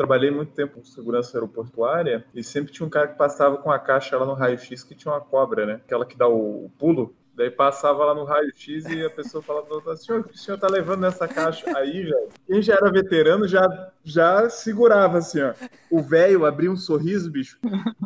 [0.00, 3.78] trabalhei muito tempo com segurança aeroportuária e sempre tinha um cara que passava com a
[3.78, 5.74] caixa lá no raio-x que tinha uma cobra, né?
[5.74, 7.14] Aquela que dá o pulo.
[7.34, 10.68] Daí passava lá no raio-x e a pessoa falava outra, senhor, o o senhor tá
[10.68, 11.66] levando nessa caixa?
[11.76, 15.52] Aí, velho, quem já era veterano já, já segurava assim, ó.
[15.90, 17.58] O velho abria um sorriso, bicho,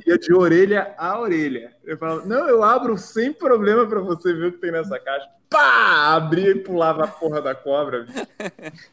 [0.04, 1.76] ia de orelha a orelha.
[1.84, 5.28] Eu falava, não, eu abro sem problema para você ver o que tem nessa caixa.
[5.48, 6.16] Pá!
[6.16, 8.26] Abria e pulava a porra da cobra, bicho.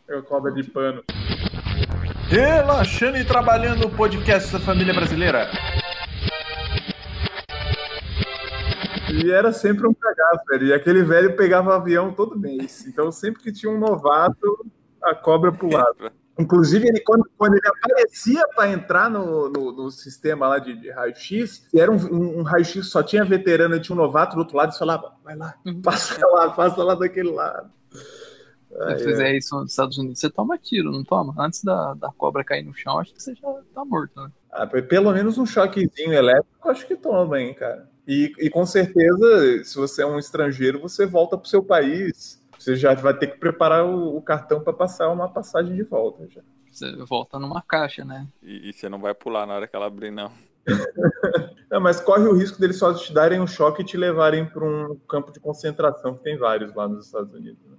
[0.07, 1.03] É cobra de pano.
[2.27, 5.49] Relaxando e trabalhando o podcast da família brasileira.
[9.11, 10.67] E era sempre um cagaço, velho.
[10.67, 12.85] E aquele velho pegava avião todo mês.
[12.87, 14.65] Então, sempre que tinha um novato,
[15.03, 16.13] a cobra pulava.
[16.39, 20.89] Inclusive, ele, quando, quando ele aparecia para entrar no, no, no, sistema lá de, de
[20.89, 24.55] raio-x, era um, um, um raio-x só tinha veterano e tinha um novato do outro
[24.55, 25.81] lado, e falava, vai lá, uhum.
[25.81, 27.69] passa lá, passa lá daquele lado.
[28.97, 31.33] Se fizer isso nos Estados Unidos, você toma tiro, não toma?
[31.37, 34.31] Antes da, da cobra cair no chão, acho que você já tá morto, né?
[34.51, 37.89] Ah, pelo menos um choquezinho elétrico, acho que toma, hein, cara.
[38.07, 42.41] E, e com certeza, se você é um estrangeiro, você volta para o seu país.
[42.57, 46.27] Você já vai ter que preparar o, o cartão para passar uma passagem de volta.
[46.29, 46.41] Já.
[46.71, 48.27] Você volta numa caixa, né?
[48.41, 50.31] E, e você não vai pular na hora que ela abrir, não.
[51.71, 54.63] não, mas corre o risco deles só te darem um choque e te levarem para
[54.63, 57.70] um campo de concentração, que tem vários lá nos Estados Unidos.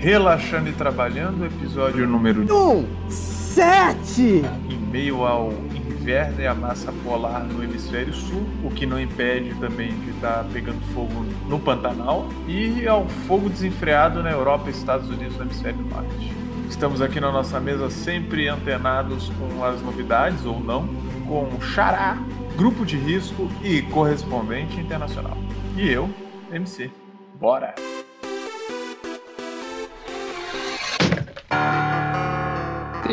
[0.00, 4.42] Relaxando e Trabalhando, episódio número 1, 7!
[4.70, 9.54] Em meio ao inverno e a massa polar no hemisfério sul, o que não impede
[9.60, 11.12] também de estar tá pegando fogo
[11.46, 16.32] no Pantanal, e ao fogo desenfreado na Europa e Estados Unidos no hemisfério norte.
[16.70, 20.88] Estamos aqui na nossa mesa sempre antenados com as novidades, ou não,
[21.28, 22.16] com Xará,
[22.56, 25.36] grupo de risco e correspondente internacional.
[25.76, 26.08] E eu,
[26.50, 26.90] MC.
[27.38, 27.74] Bora!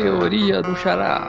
[0.00, 1.28] Teoria do Xará.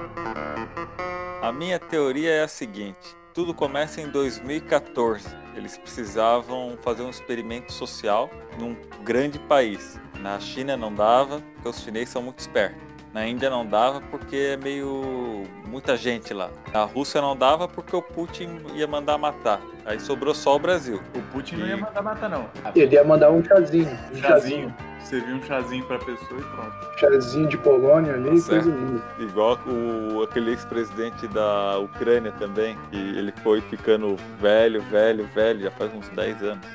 [1.42, 5.28] A minha teoria é a seguinte: tudo começa em 2014.
[5.56, 8.30] Eles precisavam fazer um experimento social
[8.60, 10.00] num grande país.
[10.20, 12.80] Na China não dava, porque os chineses são muito espertos.
[13.12, 16.50] Na Índia não dava porque é meio muita gente lá.
[16.74, 19.62] Na Rússia não dava porque o Putin ia mandar matar.
[19.86, 21.02] Aí sobrou só o Brasil.
[21.16, 21.58] O Putin e...
[21.60, 22.50] não ia mandar matar não.
[22.76, 23.90] Ele ia mandar um chazinho.
[24.12, 24.76] Um chazinho.
[25.02, 27.00] Serviu um chazinho pra pessoa e pronto.
[27.00, 29.04] Chazinho de Polônia ali, tá coisa linda.
[29.20, 35.72] Igual o, aquele ex-presidente da Ucrânia também, que ele foi ficando velho, velho, velho, já
[35.72, 36.68] faz uns 10 anos.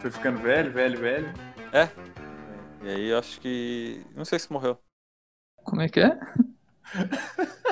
[0.00, 1.34] Foi ficando velho, velho, velho?
[1.72, 1.88] É.
[2.82, 4.04] E aí acho que.
[4.16, 4.78] Não sei se morreu.
[5.62, 6.18] Como é que é?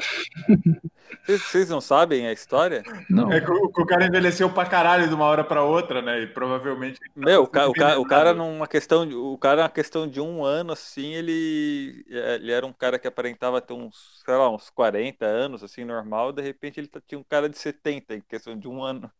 [1.26, 2.82] Vocês não sabem a história?
[3.08, 3.32] Não.
[3.32, 6.22] É que o, o, cara envelheceu pra caralho de uma hora pra outra, né?
[6.22, 6.98] E provavelmente.
[7.14, 9.08] Meu, o, ca, o, ca, o cara numa questão.
[9.32, 12.04] O cara, na questão de um ano, assim, ele.
[12.08, 16.32] Ele era um cara que aparentava ter uns, sei lá, uns 40 anos, assim, normal.
[16.32, 19.10] De repente ele tá, tinha um cara de 70 em questão de um ano.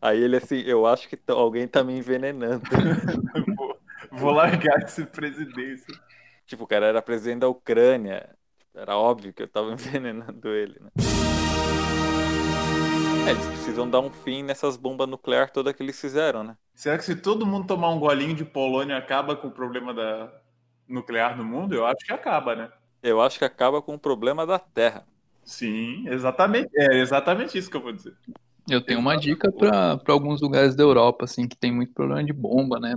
[0.00, 2.62] Aí ele, assim, eu acho que alguém tá me envenenando.
[3.56, 3.78] vou,
[4.10, 5.94] vou largar esse presidência.
[6.46, 8.28] Tipo, o cara era presidente da Ucrânia.
[8.74, 10.90] Era óbvio que eu tava envenenando ele, né?
[13.26, 16.56] É, eles precisam dar um fim nessas bombas nucleares todas que eles fizeram, né?
[16.74, 20.32] Será que se todo mundo tomar um golinho de polônia acaba com o problema da
[20.88, 21.74] nuclear no mundo?
[21.74, 22.72] Eu acho que acaba, né?
[23.02, 25.06] Eu acho que acaba com o problema da Terra.
[25.44, 26.70] Sim, exatamente.
[26.74, 28.14] É exatamente isso que eu vou dizer.
[28.68, 32.32] Eu tenho uma dica para alguns lugares da Europa, assim, que tem muito problema de
[32.32, 32.94] bomba, né?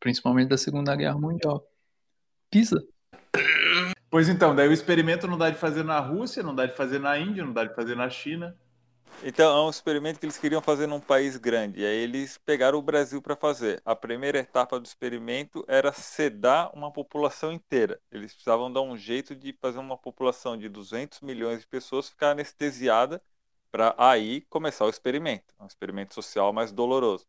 [0.00, 1.64] principalmente da Segunda Guerra Mundial.
[2.50, 2.82] Pisa.
[4.12, 6.98] Pois então, daí o experimento não dá de fazer na Rússia, não dá de fazer
[6.98, 8.54] na Índia, não dá de fazer na China.
[9.24, 11.80] Então, é um experimento que eles queriam fazer num país grande.
[11.80, 13.80] E aí eles pegaram o Brasil para fazer.
[13.86, 17.98] A primeira etapa do experimento era sedar uma população inteira.
[18.10, 22.32] Eles precisavam dar um jeito de fazer uma população de 200 milhões de pessoas ficar
[22.32, 23.18] anestesiada
[23.70, 25.54] para aí começar o experimento.
[25.58, 27.26] Um experimento social mais doloroso.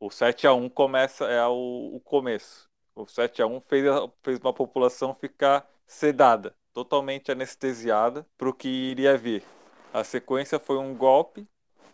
[0.00, 2.70] O 7 a 1 começa é o, o começo.
[2.94, 3.84] O 7 a 1 fez,
[4.22, 9.42] fez uma população ficar sedada, totalmente anestesiada para o que iria vir.
[9.92, 11.46] A sequência foi um golpe,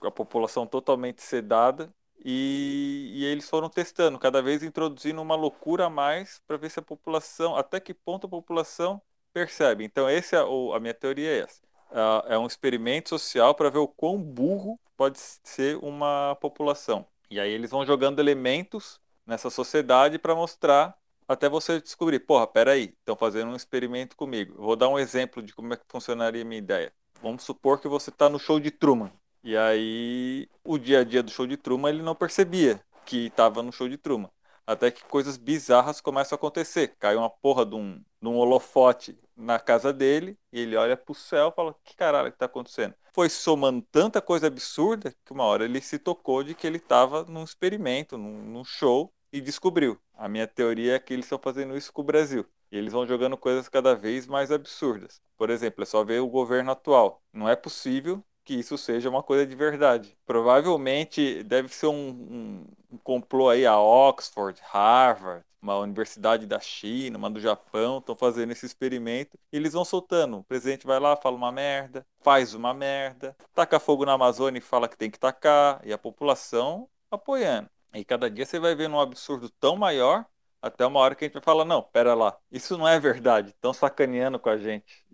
[0.03, 1.93] a população totalmente sedada,
[2.25, 6.81] e, e, eles foram testando, cada vez introduzindo uma loucura a mais para ver se
[6.81, 9.01] a população, até que ponto a população
[9.33, 9.85] percebe.
[9.85, 11.63] Então, esse é o, a minha teoria é essa.
[11.91, 17.07] Uh, é um experimento social para ver o quão burro pode ser uma população.
[17.31, 20.98] E aí eles vão jogando elementos nessa sociedade para mostrar
[21.29, 24.55] até você descobrir, porra, peraí, estão fazendo um experimento comigo.
[24.57, 26.91] Vou dar um exemplo de como é que funcionaria a minha ideia.
[27.23, 29.13] Vamos supor que você está no show de Truman.
[29.45, 33.63] E aí, o dia a dia do show de Truman, ele não percebia que estava
[33.63, 34.31] no show de Truman.
[34.67, 36.95] Até que coisas bizarras começam a acontecer.
[36.99, 41.15] Cai uma porra de um, de um holofote na casa dele e ele olha pro
[41.15, 42.95] céu e fala: Que caralho que tá acontecendo?
[43.15, 47.25] Foi somando tanta coisa absurda que uma hora ele se tocou de que ele tava
[47.25, 49.99] num experimento, num, num show e descobriu.
[50.17, 52.47] A minha teoria é que eles estão fazendo isso com o Brasil.
[52.71, 55.21] E eles vão jogando coisas cada vez mais absurdas.
[55.37, 57.23] Por exemplo, é só ver o governo atual.
[57.33, 60.17] Não é possível que isso seja uma coisa de verdade.
[60.27, 67.19] Provavelmente deve ser um, um, um complô aí a Oxford, Harvard, uma universidade da China,
[67.19, 70.39] uma do Japão, estão fazendo esse experimento e eles vão soltando.
[70.39, 74.63] O presidente vai lá, fala uma merda, faz uma merda, taca fogo na Amazônia e
[74.63, 77.69] fala que tem que tacar, e a população apoiando.
[77.95, 80.25] E cada dia você vai vendo um absurdo tão maior,
[80.61, 83.51] até uma hora que a gente vai falar, não, pera lá, isso não é verdade,
[83.51, 85.05] estão sacaneando com a gente.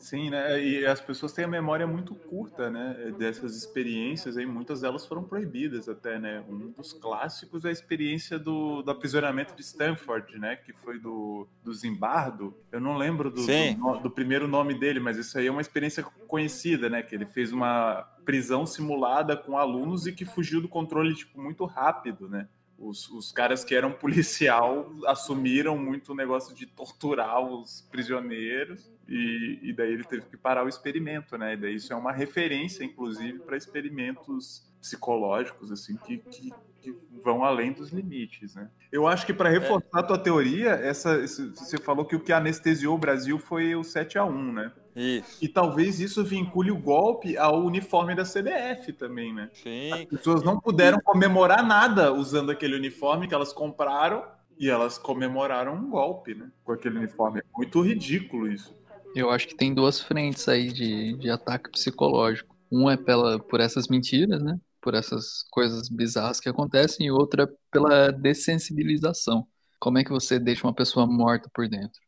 [0.00, 0.62] Sim, né?
[0.64, 3.12] E as pessoas têm a memória muito curta, né?
[3.18, 6.42] Dessas experiências aí, muitas delas foram proibidas até, né?
[6.48, 10.56] Um dos clássicos é a experiência do, do aprisionamento de Stanford, né?
[10.56, 12.56] Que foi do, do Zimbardo.
[12.72, 16.02] Eu não lembro do, do, do, primeiro nome dele, mas isso aí é uma experiência
[16.26, 17.02] conhecida, né?
[17.02, 21.64] Que ele fez uma prisão simulada com alunos e que fugiu do controle, tipo, muito
[21.66, 22.48] rápido, né?
[22.80, 29.58] Os, os caras que eram policial assumiram muito o negócio de torturar os prisioneiros e,
[29.62, 31.54] e, daí ele teve que parar o experimento, né?
[31.54, 37.44] E daí isso é uma referência, inclusive, para experimentos psicológicos, assim, que, que, que, vão
[37.44, 38.70] além dos limites, né?
[38.90, 42.94] Eu acho que para reforçar a tua teoria, essa, você falou que o que anestesiou
[42.94, 44.72] o Brasil foi o 7 a 1 né?
[44.94, 45.38] Isso.
[45.40, 49.50] E talvez isso vincule o golpe ao uniforme da CBF também, né?
[49.54, 49.92] Sim.
[49.92, 54.24] As pessoas não puderam comemorar nada usando aquele uniforme que elas compraram
[54.58, 56.50] e elas comemoraram um golpe, né?
[56.64, 57.40] Com aquele uniforme.
[57.40, 58.74] É muito ridículo isso.
[59.14, 62.54] Eu acho que tem duas frentes aí de, de ataque psicológico.
[62.70, 64.58] Um é pela, por essas mentiras, né?
[64.80, 69.46] Por essas coisas bizarras que acontecem, e outra é pela dessensibilização.
[69.78, 72.00] Como é que você deixa uma pessoa morta por dentro?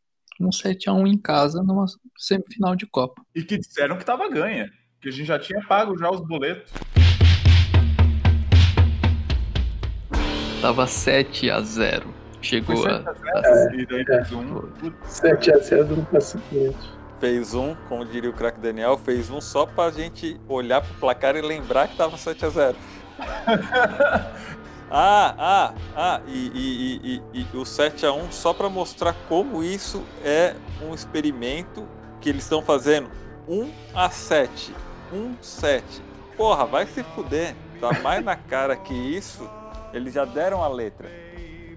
[0.42, 1.86] Um 7x1 em casa numa
[2.18, 3.22] semifinal de Copa.
[3.32, 4.68] E que disseram que tava ganha,
[5.00, 6.72] que a gente já tinha pago já os boletos.
[10.60, 13.76] Tava 7 a 0 Chegou Foi 7 a 0, a...
[13.76, 14.62] E daí fez um.
[15.04, 16.76] 7 a 0 no paciente.
[17.20, 21.36] Fez um, como diria o craque Daniel, fez um só pra gente olhar pro placar
[21.36, 22.76] e lembrar que tava 7 a 0
[24.94, 29.64] Ah, ah, ah, e, e, e, e o 7 a 1 só para mostrar como
[29.64, 30.54] isso é
[30.86, 31.88] um experimento
[32.20, 33.08] que eles estão fazendo.
[33.48, 34.74] 1 a 7.
[35.10, 35.82] 1 7.
[36.36, 37.54] Porra, vai se fuder.
[37.80, 39.48] Tá mais na cara que isso.
[39.94, 41.08] Eles já deram a letra.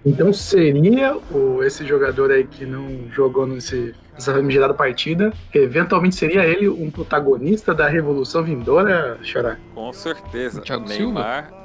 [0.06, 6.46] Então seria o, esse jogador aí que não jogou nesse, nessa famigerada partida, eventualmente seria
[6.46, 9.58] ele um protagonista da Revolução Vindoura, Xará?
[9.74, 10.62] Com certeza.
[10.62, 11.65] Thiago Neymar.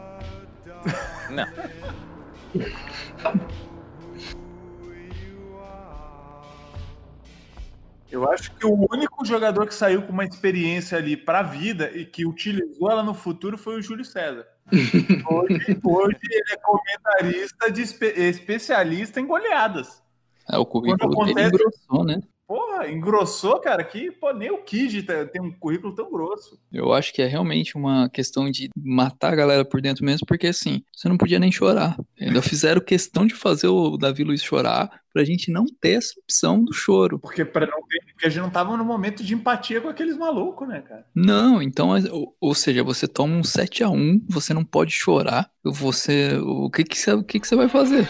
[1.31, 1.47] Não.
[8.11, 11.91] Eu acho que o único jogador que saiu com uma experiência ali para a vida
[11.93, 14.47] e que utilizou ela no futuro foi o Júlio César.
[14.73, 20.03] Hoje, hoje ele é comentarista de espe especialista em goleadas.
[20.51, 22.21] É, o currículo acontece, dele engrossou, né?
[22.51, 26.61] Porra, engrossou, cara, que pô, nem o Kid tem um currículo tão grosso.
[26.73, 30.49] Eu acho que é realmente uma questão de matar a galera por dentro mesmo, porque
[30.49, 31.97] assim, você não podia nem chorar.
[32.21, 36.65] Ainda fizeram questão de fazer o Davi Luiz chorar pra gente não ter essa opção
[36.65, 37.21] do choro.
[37.21, 40.15] Porque, pra não ter, porque a gente não tava no momento de empatia com aqueles
[40.15, 41.07] malucos, né, cara?
[41.15, 45.51] Não, então, ou, ou seja, você toma um 7 a 1 você não pode chorar,
[45.65, 46.37] você.
[46.37, 48.07] O que que você, o que que você vai fazer?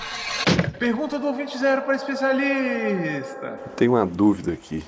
[0.80, 3.61] Pergunta do ouvinte zero para especialista.
[3.76, 4.82] Tenho uma dúvida aqui.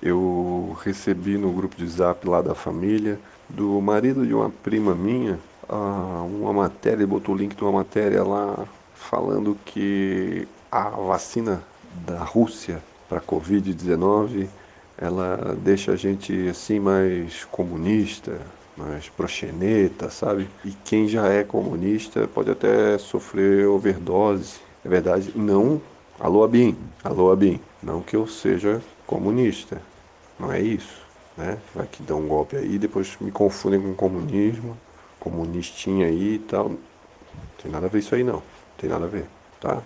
[0.00, 3.20] Eu recebi no grupo de zap lá da família,
[3.50, 8.66] do marido de uma prima minha, uma matéria, botou o link de uma matéria lá
[8.94, 11.62] falando que a vacina
[12.06, 14.48] da Rússia para Covid-19
[15.00, 18.40] ela deixa a gente assim mais comunista,
[18.76, 20.48] mais proxeneta, sabe?
[20.64, 24.58] E quem já é comunista pode até sofrer overdose.
[24.84, 25.80] É verdade, não.
[26.18, 27.60] Alô, Abin, alô, Abin.
[27.80, 29.80] Não que eu seja comunista,
[30.38, 31.00] não é isso,
[31.36, 31.58] né?
[31.72, 34.76] Vai que dá um golpe aí, depois me confundem com comunismo,
[35.20, 36.70] comunistinha aí e tal.
[36.70, 36.78] Não
[37.62, 38.42] tem nada a ver isso aí não,
[38.76, 39.26] tem nada a ver,
[39.60, 39.80] tá?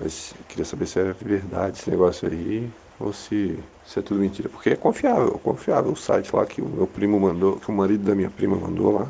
[0.00, 4.48] Mas queria saber se é verdade esse negócio aí ou se, se é tudo mentira.
[4.48, 8.04] Porque é confiável, confiável o site lá que o meu primo mandou, que o marido
[8.04, 9.08] da minha prima mandou lá.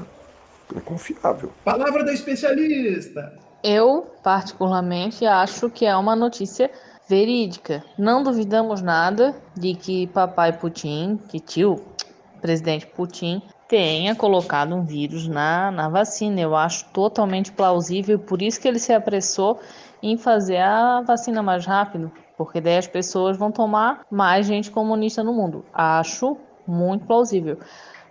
[0.77, 1.51] É confiável.
[1.65, 3.33] Palavra da especialista.
[3.63, 6.71] Eu, particularmente, acho que é uma notícia
[7.09, 7.83] verídica.
[7.99, 11.83] Não duvidamos nada de que papai Putin, que tio,
[12.41, 16.41] presidente Putin, tenha colocado um vírus na, na vacina.
[16.41, 19.59] Eu acho totalmente plausível, por isso que ele se apressou
[20.03, 25.23] em fazer a vacina mais rápido, porque daí as pessoas vão tomar mais gente comunista
[25.23, 25.65] no mundo.
[25.73, 26.37] Acho
[26.67, 27.59] muito plausível.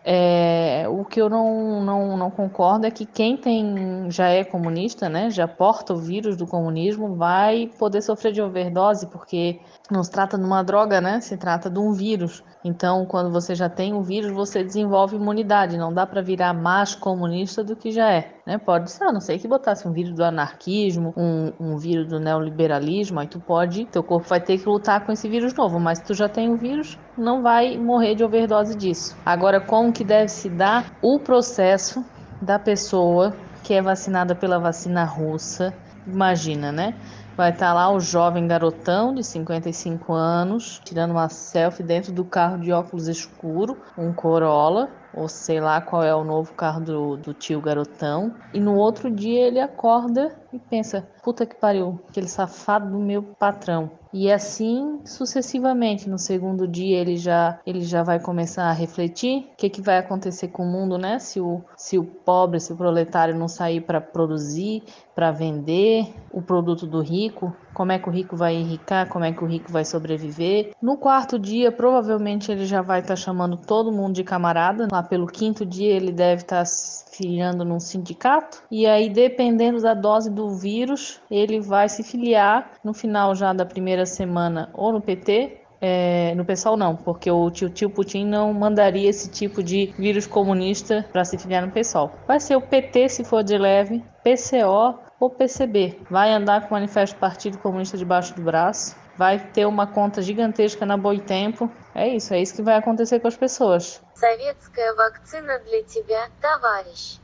[0.09, 5.09] É, o que eu não, não, não concordo é que quem tem já é comunista,
[5.09, 10.11] né, já porta o vírus do comunismo, vai poder sofrer de overdose, porque não se
[10.11, 11.21] trata de uma droga, né?
[11.21, 12.43] Se trata de um vírus.
[12.63, 15.77] Então, quando você já tem o vírus, você desenvolve imunidade.
[15.77, 18.33] Não dá para virar mais comunista do que já é.
[18.45, 18.57] Né?
[18.57, 22.19] Pode ser, a não sei que botasse um vírus do anarquismo, um, um vírus do
[22.19, 25.79] neoliberalismo, aí tu pode, teu corpo vai ter que lutar com esse vírus novo.
[25.79, 29.15] Mas se tu já tem o vírus, não vai morrer de overdose disso.
[29.25, 32.03] Agora, como que deve se dar o processo
[32.41, 35.73] da pessoa que é vacinada pela vacina russa?
[36.05, 36.95] Imagina, né?
[37.37, 42.25] Vai estar tá lá o jovem garotão de 55 anos, tirando uma selfie dentro do
[42.25, 47.17] carro de óculos escuro, um Corolla, ou sei lá qual é o novo carro do,
[47.17, 48.35] do tio garotão.
[48.53, 53.23] E no outro dia ele acorda e pensa: puta que pariu, aquele safado do meu
[53.23, 53.91] patrão.
[54.13, 56.09] E assim sucessivamente.
[56.09, 59.97] No segundo dia ele já ele já vai começar a refletir o que, que vai
[59.97, 61.19] acontecer com o mundo, né?
[61.19, 64.83] Se o, se o pobre, se o proletário não sair para produzir,
[65.13, 69.31] para vender o produto do rico, como é que o rico vai enricar, como é
[69.31, 70.71] que o rico vai sobreviver.
[70.81, 74.87] No quarto dia, provavelmente ele já vai estar tá chamando todo mundo de camarada.
[74.91, 78.63] Lá pelo quinto dia ele deve estar tá se filiando num sindicato.
[78.71, 83.63] E aí, dependendo da dose do vírus, ele vai se filiar no final já da
[83.63, 88.51] primeira semana ou no PT é, no pessoal não, porque o tio, tio Putin não
[88.51, 92.11] mandaria esse tipo de vírus comunista para se filiar no pessoal.
[92.27, 95.98] Vai ser o PT se for de leve, PCO ou PCB.
[96.10, 100.86] Vai andar com o Manifesto Partido Comunista debaixo do braço, vai ter uma conta gigantesca
[100.86, 101.70] na Boitempo.
[101.94, 104.02] É isso, é isso que vai acontecer com as pessoas.
[104.14, 107.20] Советская вакцина для тебя, товарищ.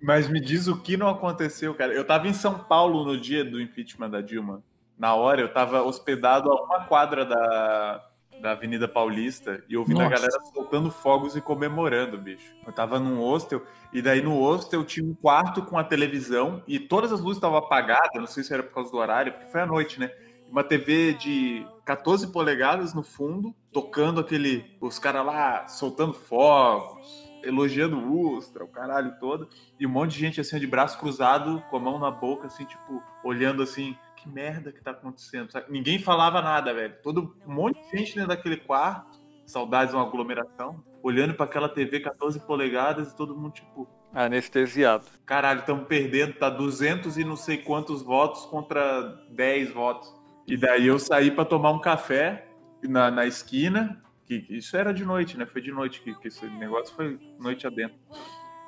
[0.00, 1.92] Mas me diz o que não aconteceu, cara.
[1.92, 4.62] Eu tava em São Paulo no dia do impeachment da Dilma.
[4.96, 8.04] Na hora, eu tava hospedado a uma quadra da,
[8.41, 10.07] da Avenida Paulista e ouvindo Nossa.
[10.07, 12.53] a galera soltando fogos e comemorando, bicho.
[12.65, 16.79] Eu tava num hostel e daí no hostel tinha um quarto com a televisão e
[16.79, 19.61] todas as luzes estavam apagadas, não sei se era por causa do horário, porque foi
[19.61, 20.11] à noite, né?
[20.49, 24.77] Uma TV de 14 polegadas no fundo, tocando aquele.
[24.79, 29.47] Os caras lá soltando fogos, elogiando o Ustra, o caralho todo,
[29.79, 32.65] e um monte de gente assim de braço cruzado, com a mão na boca, assim,
[32.65, 35.51] tipo, olhando assim, que merda que tá acontecendo?
[35.51, 35.67] Sabe?
[35.69, 36.95] Ninguém falava nada, velho.
[37.03, 41.67] Todo um monte de gente dentro daquele quarto, saudades de uma aglomeração, olhando para aquela
[41.67, 45.05] TV 14 polegadas e todo mundo tipo anestesiado.
[45.25, 49.01] Caralho, estamos perdendo, tá 200 e não sei quantos votos contra
[49.31, 50.13] 10 votos.
[50.47, 52.47] E daí eu saí para tomar um café
[52.83, 55.45] na, na esquina, que isso era de noite, né?
[55.45, 57.97] Foi de noite que, que esse negócio foi noite adentro.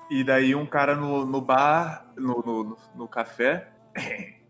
[0.09, 3.71] E daí um cara no, no bar, no, no, no café,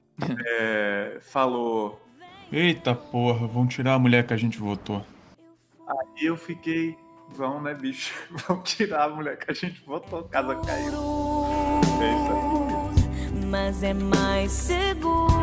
[0.45, 2.01] é, falou:
[2.51, 5.05] Eita porra, vão tirar a mulher que a gente votou.
[5.88, 6.98] Aí eu fiquei,
[7.29, 8.13] vão, né, bicho?
[8.48, 10.91] Vão tirar a mulher que a gente votou, casa caiu.
[13.48, 15.36] Mas é mais seguro.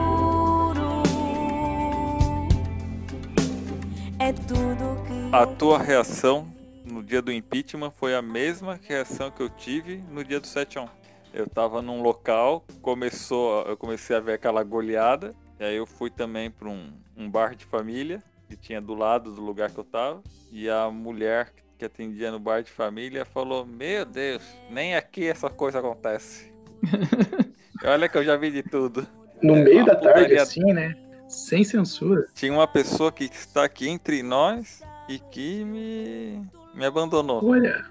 [4.19, 5.35] É tudo que.
[5.35, 6.47] A tua reação
[6.85, 10.79] no dia do impeachment foi a mesma reação que eu tive no dia do 7
[10.79, 11.01] a 1
[11.33, 16.11] eu tava num local, começou, eu comecei a ver aquela goleada, e aí eu fui
[16.11, 19.85] também para um, um bar de família que tinha do lado do lugar que eu
[19.85, 25.27] tava, e a mulher que atendia no bar de família falou: Meu Deus, nem aqui
[25.27, 26.53] essa coisa acontece.
[27.85, 29.07] Olha que eu já vi de tudo.
[29.43, 30.97] No é, meio da tarde, assim, né?
[31.27, 32.27] Sem censura.
[32.35, 37.45] Tinha uma pessoa que está aqui entre nós e que me, me abandonou.
[37.45, 37.85] Olha,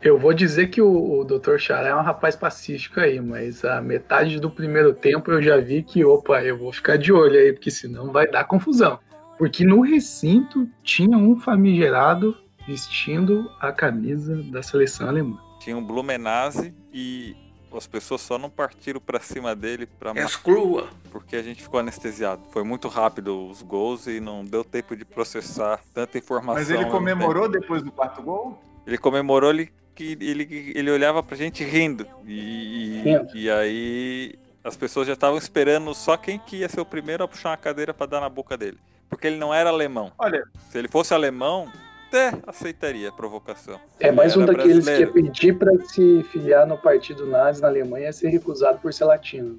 [0.00, 1.58] eu vou dizer que o, o Dr.
[1.58, 5.82] Xará é um rapaz pacífico aí, mas a metade do primeiro tempo eu já vi
[5.82, 8.98] que, opa, eu vou ficar de olho aí, porque senão vai dar confusão.
[9.36, 12.36] Porque no recinto tinha um famigerado
[12.66, 15.38] vestindo a camisa da seleção alemã.
[15.58, 17.34] Tinha um Blumenase e
[17.72, 20.88] as pessoas só não partiram para cima dele para Exclua!
[21.10, 22.42] Porque a gente ficou anestesiado.
[22.50, 26.54] Foi muito rápido os gols e não deu tempo de processar tanta informação.
[26.54, 28.62] Mas ele comemorou depois do quarto gol?
[28.86, 32.06] Ele comemorou, ele que ele, ele olhava pra gente rindo.
[32.24, 33.02] E,
[33.34, 37.28] e aí as pessoas já estavam esperando só quem que ia ser o primeiro a
[37.28, 38.78] puxar uma cadeira para dar na boca dele.
[39.10, 40.12] Porque ele não era alemão.
[40.16, 40.44] Olha.
[40.70, 41.68] Se ele fosse alemão,
[42.06, 43.80] até aceitaria a provocação.
[43.98, 45.12] É mais um daqueles brasileiro.
[45.12, 48.94] que ia pedir para se filiar no partido nazi na Alemanha e ser recusado por
[48.94, 49.58] ser latino.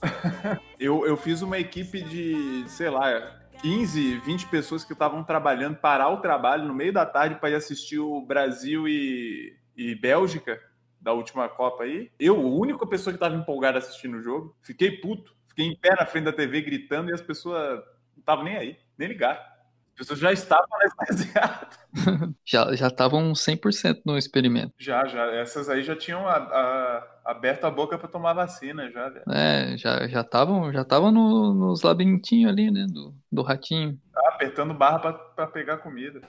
[0.78, 6.08] eu, eu fiz uma equipe de, sei lá, 15, 20 pessoas que estavam trabalhando, parar
[6.10, 10.60] o trabalho no meio da tarde para ir assistir o Brasil e, e Bélgica
[11.00, 12.10] da última Copa aí.
[12.18, 15.34] Eu, a única pessoa que estava empolgada assistindo o jogo, fiquei puto.
[15.48, 17.82] Fiquei em pé na frente da TV gritando e as pessoas
[18.18, 19.40] estavam nem aí, nem ligaram.
[19.40, 21.78] As pessoas já estavam anestesiadas.
[22.44, 24.72] Já já estavam 100% no experimento.
[24.78, 25.24] Já, já.
[25.34, 29.24] Essas aí já tinham a- a- aberto a boca para tomar vacina, já, velho.
[29.30, 34.00] É, já já estavam já estavam no, nos labirintinhos ali, né, do, do ratinho.
[34.12, 36.22] Tá apertando barra para pegar comida.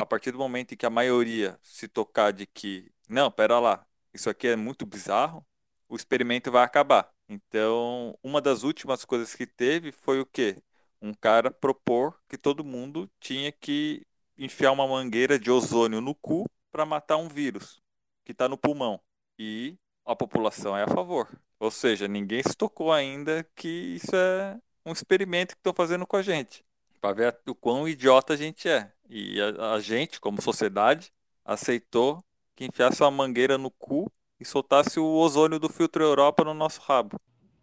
[0.00, 3.84] A partir do momento em que a maioria se tocar de que, não, pera lá,
[4.12, 5.44] isso aqui é muito bizarro,
[5.88, 7.08] o experimento vai acabar.
[7.28, 10.56] Então, uma das últimas coisas que teve foi o quê?
[11.00, 14.02] Um cara propor que todo mundo tinha que
[14.38, 17.80] enfiar uma mangueira de ozônio no cu para matar um vírus
[18.24, 19.00] que está no pulmão.
[19.38, 21.28] E a população é a favor.
[21.58, 26.16] Ou seja, ninguém se tocou ainda que isso é um experimento que estão fazendo com
[26.16, 26.64] a gente.
[27.00, 28.90] Para ver o quão idiota a gente é.
[29.08, 31.12] E a, a gente, como sociedade,
[31.44, 32.22] aceitou
[32.56, 36.80] que enfiasse uma mangueira no cu e soltasse o ozônio do filtro Europa no nosso
[36.80, 37.18] rabo.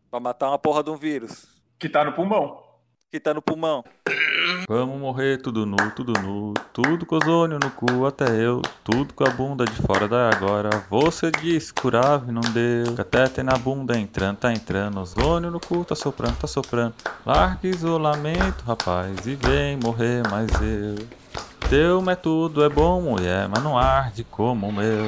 [0.09, 1.47] Pra matar uma porra de um vírus
[1.79, 2.61] Que tá no pulmão.
[3.09, 3.83] que tá no pulmão.
[4.67, 9.23] Vamos morrer tudo nu, tudo nu, tudo com ozônio no cu, até eu, tudo com
[9.23, 10.69] a bunda de fora da agora.
[10.89, 15.83] Você disse curava e não deu, cateter na bunda entrando, tá entrando, ozônio no cu,
[15.83, 16.93] tá soprando, tá soprando.
[17.25, 20.95] Larga isolamento, rapaz, e vem morrer mais eu.
[21.69, 25.05] Teu método é bom, mulher, mas não arde como o meu.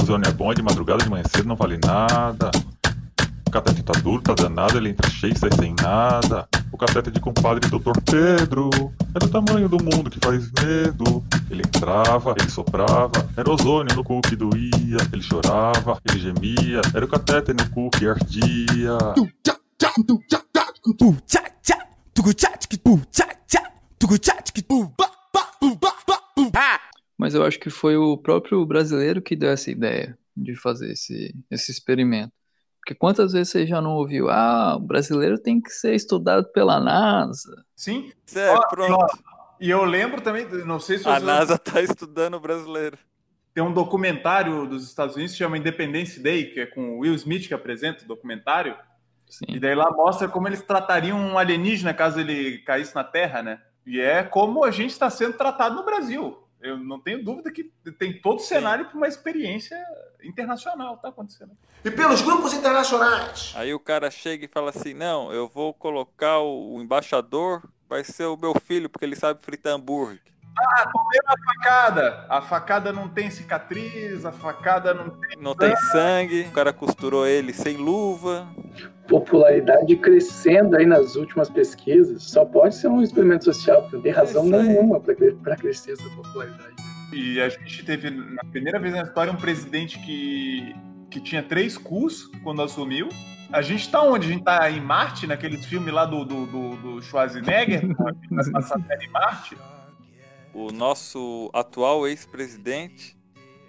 [0.00, 2.50] Ozônio é bom, é de madrugada, de manhã cedo, não vale nada.
[3.54, 6.48] Catete tá duro, tá danado, ele entra cheio sai sem nada.
[6.72, 7.92] O catete de compadre Dr.
[8.04, 8.68] Pedro
[9.14, 11.24] é do tamanho do mundo que faz medo.
[11.48, 14.98] Ele entrava, ele soprava, era ozônio no cu que doía.
[15.12, 18.98] Ele chorava, ele gemia, era o catete no cu que ardia.
[27.16, 31.32] Mas eu acho que foi o próprio brasileiro que deu essa ideia de fazer esse,
[31.48, 32.32] esse experimento.
[32.84, 34.28] Porque quantas vezes você já não ouviu?
[34.28, 37.64] Ah, o brasileiro tem que ser estudado pela NASA.
[37.74, 38.12] Sim.
[38.36, 39.18] É, Ó, pronto.
[39.58, 42.98] E eu lembro também, não sei se A NASA tá estudando o brasileiro.
[43.54, 47.14] Tem um documentário dos Estados Unidos que chama Independence Day, que é com o Will
[47.14, 48.76] Smith que apresenta o documentário.
[49.30, 49.58] E Sim.
[49.58, 53.62] daí lá mostra como eles tratariam um alienígena caso ele caísse na Terra, né?
[53.86, 56.43] E é como a gente está sendo tratado no Brasil.
[56.64, 57.64] Eu não tenho dúvida que
[57.98, 59.76] tem todo o cenário para uma experiência
[60.22, 61.52] internacional, tá acontecendo.
[61.84, 63.52] E pelos grupos internacionais.
[63.54, 68.24] Aí o cara chega e fala assim: Não, eu vou colocar o, embaixador, vai ser
[68.24, 70.22] o meu filho, porque ele sabe fritar hambúrguer.
[70.58, 72.26] Ah, tomeram a facada.
[72.30, 75.36] A facada não tem cicatriz, a facada não tem.
[75.38, 78.48] Não tem sangue, o cara costurou ele sem luva.
[79.08, 82.22] Popularidade crescendo aí nas últimas pesquisas.
[82.22, 84.50] Só pode ser um experimento social, porque não tem razão aí.
[84.50, 86.74] nenhuma para crescer essa popularidade.
[87.12, 90.74] E a gente teve, na primeira vez na história, um presidente que,
[91.10, 93.08] que tinha três cus quando assumiu.
[93.52, 94.26] A gente tá onde?
[94.26, 97.86] A gente tá em Marte, naqueles filmes lá do, do, do, do Schwarzenegger,
[98.30, 99.56] na passar em Marte.
[100.52, 103.16] O nosso atual ex-presidente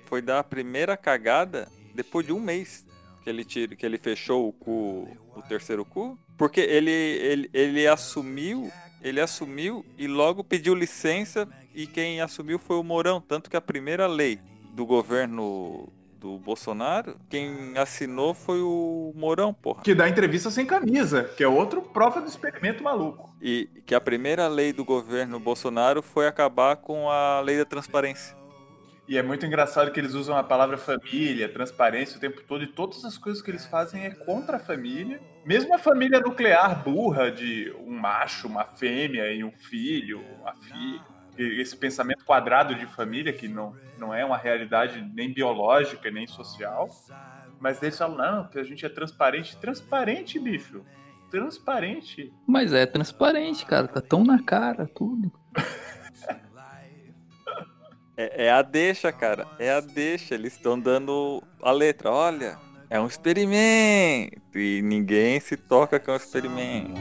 [0.06, 2.85] foi dar a primeira cagada depois de um mês
[3.25, 6.15] que ele, tira, que ele fechou o cu, o terceiro cu.
[6.38, 12.77] Porque ele, ele, ele assumiu, ele assumiu e logo pediu licença e quem assumiu foi
[12.77, 13.19] o Mourão.
[13.19, 14.39] Tanto que a primeira lei
[14.75, 19.81] do governo do Bolsonaro, quem assinou foi o Mourão, porra.
[19.81, 23.33] Que dá entrevista sem camisa, que é outro prova do experimento maluco.
[23.41, 28.38] E que a primeira lei do governo Bolsonaro foi acabar com a lei da transparência.
[29.08, 32.68] E é muito engraçado que eles usam a palavra família, transparência o tempo todo, e
[32.68, 35.22] todas as coisas que eles fazem é contra a família.
[35.46, 41.04] Mesmo a família nuclear burra de um macho, uma fêmea e um filho, uma filha.
[41.38, 46.89] Esse pensamento quadrado de família, que não, não é uma realidade nem biológica, nem social.
[47.60, 49.56] Mas eles falam, não, que a gente é transparente.
[49.58, 50.84] Transparente, bicho.
[51.30, 52.34] Transparente.
[52.48, 53.88] Mas é transparente, cara.
[53.88, 55.32] Tá tão na cara tudo.
[58.17, 59.47] É, é a deixa, cara.
[59.60, 60.34] É a deixa.
[60.34, 62.12] Eles estão dando a letra.
[62.12, 62.58] Olha,
[62.89, 64.58] é um experimento.
[64.58, 66.93] E ninguém se toca com o experimento.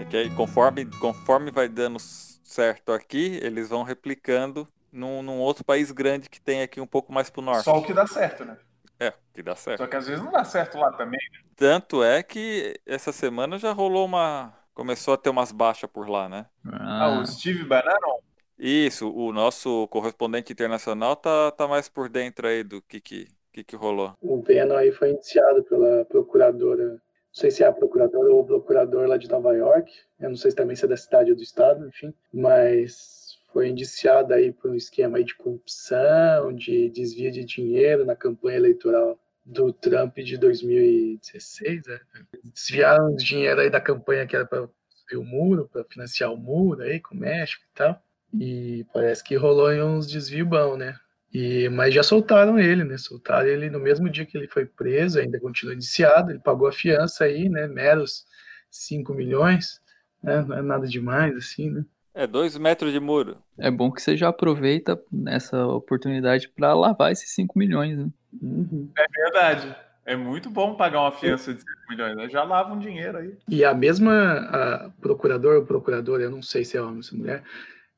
[0.00, 5.64] É que aí, conforme, conforme vai dando certo aqui, eles vão replicando num, num outro
[5.64, 7.64] país grande que tem aqui um pouco mais pro norte.
[7.64, 8.58] Só o que dá certo, né?
[9.00, 9.78] É, que dá certo.
[9.78, 11.20] Só que às vezes não dá certo lá também.
[11.56, 14.52] Tanto é que essa semana já rolou uma.
[14.74, 16.46] Começou a ter umas baixas por lá, né?
[16.64, 18.22] Ah, Ah, o Steve Banana
[18.58, 23.64] Isso, o nosso correspondente internacional tá, tá mais por dentro aí do que que, que,
[23.64, 24.14] que rolou.
[24.20, 27.00] O Venom aí foi indiciado pela procuradora, não
[27.32, 30.50] sei se é a procuradora ou o procurador lá de Nova York, eu não sei
[30.50, 34.70] se também se é da cidade ou do estado, enfim, mas foi indiciado aí por
[34.70, 40.36] um esquema aí de corrupção, de desvio de dinheiro na campanha eleitoral do Trump de
[40.38, 42.00] 2016, né?
[42.44, 44.68] desviaram dinheiro aí da campanha que era para
[45.14, 48.02] o muro, para financiar o muro aí com o México e tal.
[48.34, 50.96] E parece que rolou uns desvios bons, né?
[51.32, 52.96] E, mas já soltaram ele, né?
[52.96, 56.72] Soltaram ele no mesmo dia que ele foi preso, ainda continua indiciado, ele pagou a
[56.72, 57.66] fiança aí, né?
[57.66, 58.24] Meros
[58.70, 59.80] 5 milhões,
[60.22, 60.42] né?
[60.42, 61.84] Não é nada demais, assim, né?
[62.14, 63.38] É dois metros de muro.
[63.58, 68.10] É bom que você já aproveita essa oportunidade para lavar esses 5 milhões, né?
[68.40, 68.88] Uhum.
[68.96, 69.76] É verdade.
[70.04, 72.28] É muito bom pagar uma fiança de 5 milhões, né?
[72.28, 73.36] Já lava um dinheiro aí.
[73.48, 77.14] E a mesma a procurador ou procuradora, eu não sei se é homem ou se
[77.14, 77.42] é mulher,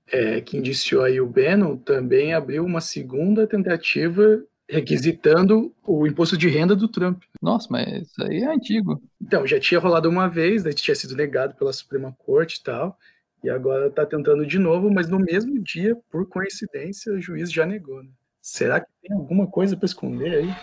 [0.07, 6.49] é, que indiciou aí o Bannon, também abriu uma segunda tentativa requisitando o imposto de
[6.49, 7.23] renda do Trump.
[7.41, 9.03] Nossa, mas isso aí é antigo.
[9.21, 12.99] Então, já tinha rolado uma vez, daí tinha sido negado pela Suprema Corte e tal,
[13.43, 17.67] e agora está tentando de novo, mas no mesmo dia, por coincidência, o juiz já
[17.67, 18.03] negou.
[18.03, 18.11] Né?
[18.45, 20.55] Será que tem alguma coisa para esconder aí?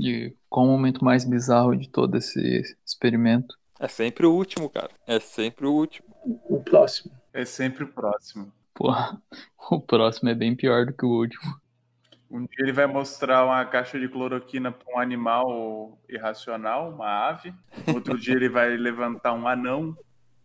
[0.00, 3.54] E qual o momento mais bizarro de todo esse experimento?
[3.78, 4.88] É sempre o último, cara.
[5.06, 6.08] É sempre o último.
[6.48, 7.12] O próximo.
[7.34, 8.50] É sempre o próximo.
[8.72, 9.20] Porra,
[9.70, 11.60] o próximo é bem pior do que o último.
[12.30, 17.52] Um dia ele vai mostrar uma caixa de cloroquina para um animal irracional, uma ave.
[17.94, 19.94] Outro dia ele vai levantar um anão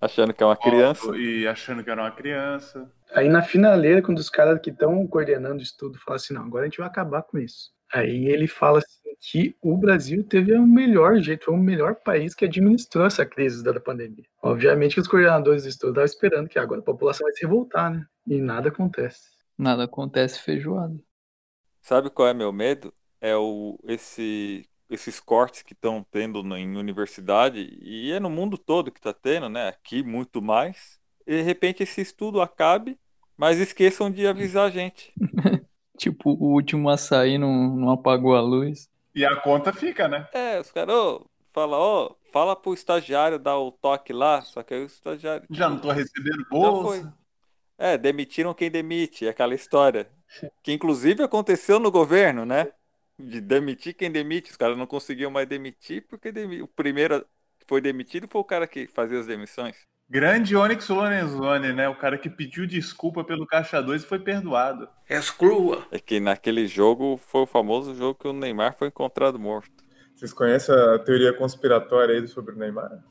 [0.03, 1.15] Achando que é uma criança.
[1.15, 2.91] e achando que era uma criança.
[3.13, 6.63] Aí na finaleira, quando os caras que estão coordenando o estudo falam assim, não, agora
[6.63, 7.71] a gente vai acabar com isso.
[7.93, 12.33] Aí ele fala assim que o Brasil teve o melhor jeito, foi o melhor país
[12.33, 14.25] que administrou essa crise da pandemia.
[14.41, 17.93] Obviamente que os coordenadores do estudo estavam esperando que agora a população vai se revoltar,
[17.93, 18.05] né?
[18.27, 19.21] E nada acontece.
[19.57, 20.99] Nada acontece feijoada.
[21.81, 22.91] Sabe qual é meu medo?
[23.21, 28.91] É o esse esses cortes que estão tendo em universidade e é no mundo todo
[28.91, 29.69] que está tendo, né?
[29.69, 30.99] Aqui muito mais.
[31.25, 32.97] E de repente esse estudo acabe,
[33.37, 35.13] mas esqueçam de avisar a gente.
[35.97, 38.89] Tipo, o último açaí não, não apagou a luz.
[39.15, 40.27] E a conta fica, né?
[40.33, 44.73] É, os caras, ô, fala, ô, fala pro estagiário dar o toque lá, só que
[44.73, 45.47] aí o estagiário.
[45.51, 47.15] Já não tô recebendo bolsa.
[47.77, 50.09] É, demitiram quem demite, é aquela história.
[50.63, 52.71] Que inclusive aconteceu no governo, né?
[53.19, 54.51] De demitir quem demite.
[54.51, 57.21] Os caras não conseguiam mais demitir porque demi- o primeiro
[57.59, 59.75] que foi demitido foi o cara que fazia as demissões.
[60.13, 61.89] Grande Onyx Lorenzoni, né?
[61.89, 64.87] O cara que pediu desculpa pelo Caixa 2 e foi perdoado.
[65.09, 65.87] Exclua.
[65.89, 69.83] É que naquele jogo foi o famoso jogo que o Neymar foi encontrado morto.
[70.13, 73.03] Vocês conhecem a teoria conspiratória aí sobre o Neymar?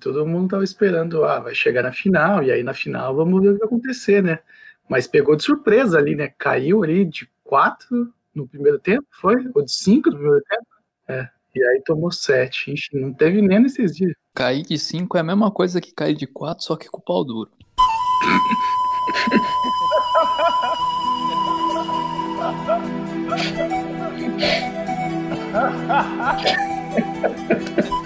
[0.00, 3.50] Todo mundo tava esperando, ah, vai chegar na final, e aí na final vamos ver
[3.50, 4.40] o que vai acontecer, né?
[4.88, 6.32] Mas pegou de surpresa ali, né?
[6.36, 9.36] Caiu ali de quatro no primeiro tempo, foi?
[9.54, 10.66] Ou de cinco no primeiro tempo?
[11.08, 11.28] É.
[11.54, 12.72] E aí tomou sete.
[12.72, 14.14] Ixi, não teve nem anestesia.
[14.34, 17.02] Cair de 5 é a mesma coisa que cair de 4, só que com o
[17.02, 17.50] pau duro.